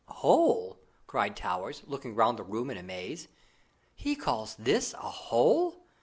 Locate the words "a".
4.95-5.29